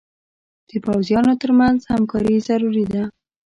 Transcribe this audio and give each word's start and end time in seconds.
د 0.69 0.71
پوځونو 0.85 1.31
تر 1.41 1.51
منځ 1.59 1.79
همکاري 1.93 2.35
ضروري 2.47 2.85
ده. 2.93 3.03